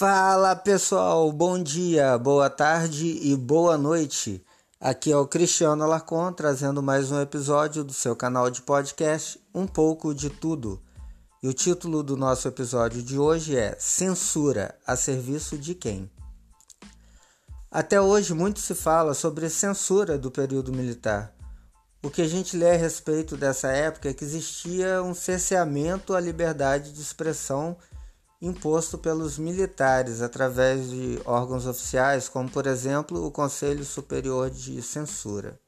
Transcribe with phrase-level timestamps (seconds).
[0.00, 4.42] Fala pessoal, bom dia, boa tarde e boa noite.
[4.80, 9.66] Aqui é o Cristiano Alarcon trazendo mais um episódio do seu canal de podcast Um
[9.66, 10.80] pouco de tudo.
[11.42, 16.10] E o título do nosso episódio de hoje é Censura a serviço de quem?
[17.70, 21.30] Até hoje muito se fala sobre censura do período militar.
[22.02, 26.20] O que a gente lê a respeito dessa época é que existia um cerceamento à
[26.20, 27.76] liberdade de expressão
[28.40, 35.58] imposto pelos militares através de órgãos oficiais, como por exemplo o Conselho Superior de Censura.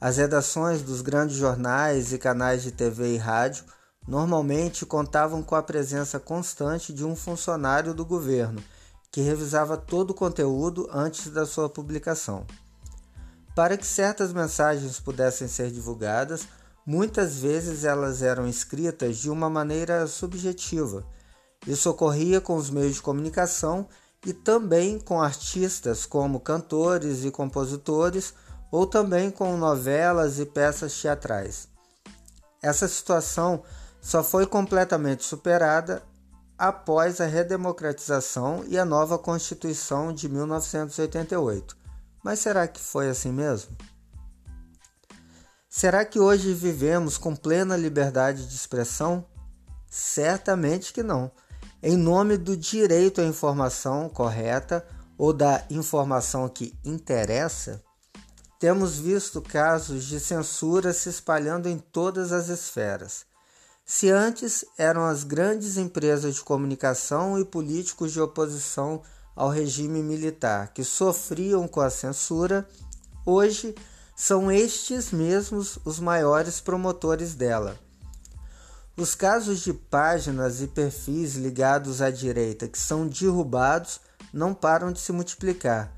[0.00, 3.64] As redações dos grandes jornais e canais de TV e rádio
[4.06, 8.62] normalmente contavam com a presença constante de um funcionário do governo
[9.10, 12.44] que revisava todo o conteúdo antes da sua publicação.
[13.54, 16.46] Para que certas mensagens pudessem ser divulgadas,
[16.84, 21.02] muitas vezes elas eram escritas de uma maneira subjetiva
[21.66, 23.88] isso ocorria com os meios de comunicação
[24.24, 28.34] e também com artistas como cantores e compositores,
[28.70, 31.68] ou também com novelas e peças teatrais.
[32.62, 33.62] Essa situação
[34.00, 36.02] só foi completamente superada
[36.58, 41.76] após a redemocratização e a nova Constituição de 1988.
[42.24, 43.76] Mas será que foi assim mesmo?
[45.68, 49.24] Será que hoje vivemos com plena liberdade de expressão?
[49.88, 51.30] Certamente que não
[51.82, 54.86] em nome do direito à informação correta
[55.18, 57.82] ou da informação que interessa,
[58.58, 63.26] temos visto casos de censura se espalhando em todas as esferas.
[63.84, 69.02] Se antes eram as grandes empresas de comunicação e políticos de oposição
[69.34, 72.66] ao regime militar que sofriam com a censura,
[73.24, 73.74] hoje
[74.16, 77.78] são estes mesmos os maiores promotores dela.
[78.98, 84.00] Os casos de páginas e perfis ligados à direita que são derrubados
[84.32, 85.92] não param de se multiplicar,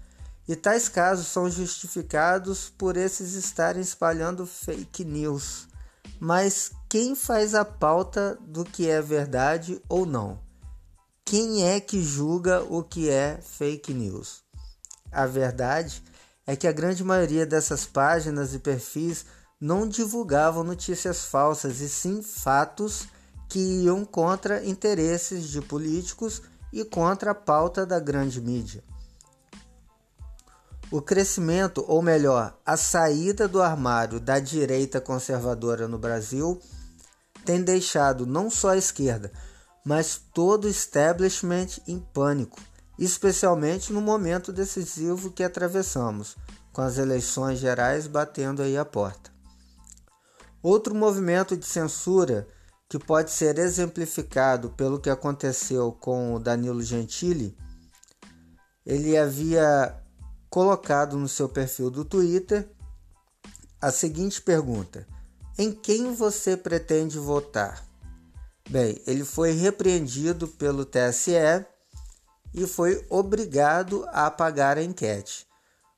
[0.49, 5.69] e tais casos são justificados por esses estarem espalhando fake news.
[6.19, 10.41] Mas quem faz a pauta do que é verdade ou não?
[11.25, 14.43] Quem é que julga o que é fake news?
[15.13, 16.03] A verdade
[16.45, 19.25] é que a grande maioria dessas páginas e perfis
[19.61, 23.09] não divulgavam notícias falsas e sim fatos
[23.49, 26.43] que iam contra interesses de políticos
[26.73, 28.85] e contra a pauta da grande mídia.
[30.91, 36.61] O crescimento, ou melhor, a saída do armário da direita conservadora no Brasil
[37.45, 39.31] tem deixado não só a esquerda,
[39.85, 42.61] mas todo o establishment em pânico,
[42.99, 46.37] especialmente no momento decisivo que atravessamos,
[46.73, 49.38] com as eleições gerais batendo aí a porta.
[50.63, 52.49] Outro movimento de censura
[52.89, 57.57] que pode ser exemplificado pelo que aconteceu com o Danilo Gentili,
[58.85, 60.03] ele havia
[60.49, 62.69] colocado no seu perfil do Twitter
[63.81, 65.07] a seguinte pergunta:
[65.57, 67.87] Em quem você pretende votar?
[68.69, 71.65] Bem, ele foi repreendido pelo TSE
[72.53, 75.47] e foi obrigado a apagar a enquete.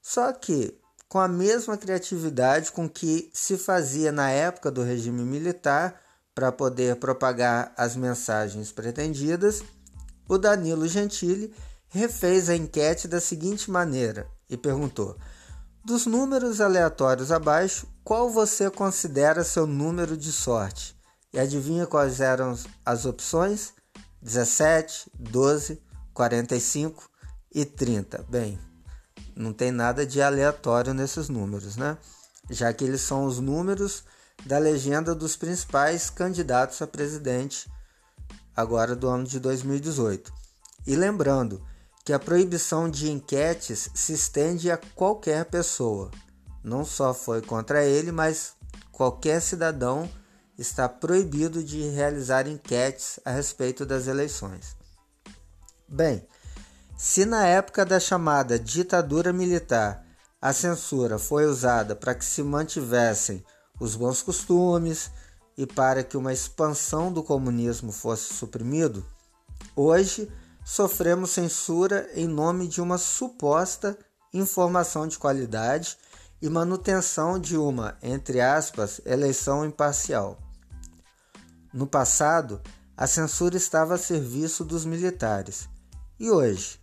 [0.03, 0.80] Só que
[1.11, 6.01] com a mesma criatividade com que se fazia na época do regime militar
[6.33, 9.61] para poder propagar as mensagens pretendidas,
[10.29, 11.53] o Danilo Gentili
[11.89, 15.19] refez a enquete da seguinte maneira e perguntou:
[15.85, 20.97] Dos números aleatórios abaixo, qual você considera seu número de sorte?
[21.33, 22.57] E adivinha quais eram
[22.87, 23.73] as opções?
[24.23, 25.83] 17, 12,
[26.15, 27.11] 45
[27.53, 28.25] e 30.
[28.29, 28.61] Bem,
[29.41, 31.97] não tem nada de aleatório nesses números, né?
[32.51, 34.05] Já que eles são os números
[34.45, 37.71] da legenda dos principais candidatos a presidente
[38.55, 40.33] agora do ano de 2018.
[40.87, 41.65] E lembrando
[42.05, 46.11] que a proibição de enquetes se estende a qualquer pessoa.
[46.63, 48.55] Não só foi contra ele, mas
[48.93, 50.11] qualquer cidadão
[50.59, 54.77] está proibido de realizar enquetes a respeito das eleições.
[55.89, 56.27] Bem,
[57.03, 60.05] se na época da chamada ditadura militar
[60.39, 63.43] a censura foi usada para que se mantivessem
[63.81, 65.11] os bons costumes
[65.57, 69.03] e para que uma expansão do comunismo fosse suprimido,
[69.75, 70.31] hoje
[70.63, 73.97] sofremos censura em nome de uma suposta
[74.31, 75.97] informação de qualidade
[76.43, 80.37] e manutenção de uma, entre aspas, eleição imparcial.
[81.73, 82.61] No passado,
[82.95, 85.67] a censura estava a serviço dos militares.
[86.19, 86.79] E hoje?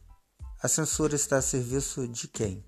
[0.61, 2.65] A censura está a serviço de quem?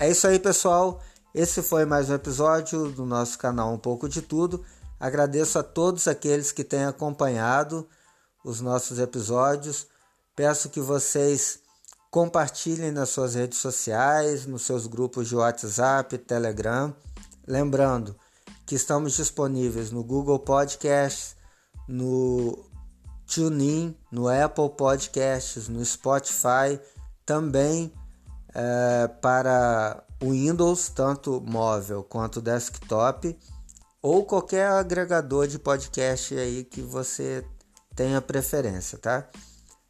[0.00, 1.00] É isso aí, pessoal.
[1.32, 4.64] Esse foi mais um episódio do nosso canal Um pouco de Tudo.
[4.98, 7.88] Agradeço a todos aqueles que têm acompanhado
[8.44, 9.86] os nossos episódios.
[10.34, 11.60] Peço que vocês
[12.10, 16.92] compartilhem nas suas redes sociais, nos seus grupos de WhatsApp, Telegram.
[17.46, 18.16] Lembrando
[18.66, 21.36] que estamos disponíveis no Google Podcasts,
[21.86, 22.66] no
[23.26, 26.80] TuneIn, no Apple Podcasts, no Spotify,
[27.24, 27.92] também
[28.54, 33.38] é, para Windows, tanto móvel quanto desktop,
[34.00, 37.44] ou qualquer agregador de podcast aí que você
[37.94, 39.28] tenha preferência, tá?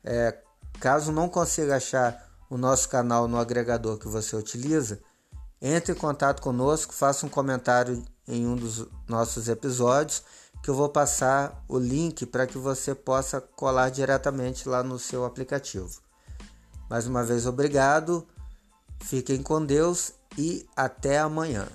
[0.03, 0.38] É,
[0.81, 5.00] caso não consiga achar o nosso canal no agregador que você utiliza,
[5.61, 10.23] entre em contato conosco, faça um comentário em um dos nossos episódios
[10.67, 15.25] que eu vou passar o link para que você possa colar diretamente lá no seu
[15.25, 16.01] aplicativo.
[16.91, 18.27] Mais uma vez, obrigado,
[18.99, 21.69] fiquem com Deus e até amanhã.